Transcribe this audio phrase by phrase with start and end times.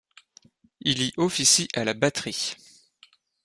[0.79, 2.55] Il y officie à la batterie.